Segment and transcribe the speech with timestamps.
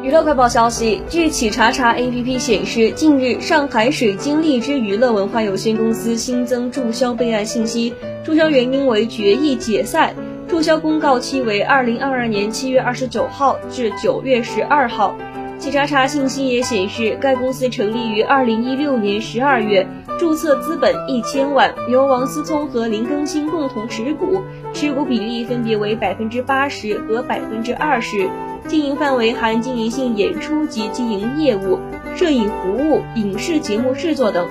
[0.00, 7.92] 娱乐快报消息，据企查查 APP 显示，近日上海水晶荔枝娱乐文化有限公司新增注销备案信息，
[8.24, 10.14] 注销原因为决议解散，
[10.48, 15.14] 注销公告期为二零二二年七月二十九号至九月十二号。
[15.62, 19.86] 企查查信息也显示，该公司成立于二零一六年十二月，
[20.18, 24.42] 注册资本一千万，由王思聪和林更新共同持股，
[24.74, 28.28] 持股比例分别为百分之八十和百分之二十。
[28.66, 31.78] 经营范围含经营性演出及经营业务、
[32.16, 34.44] 摄影服务、影视节目制作等。